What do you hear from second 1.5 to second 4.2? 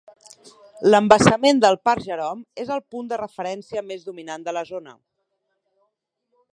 del parc Jerome és el punt de referència més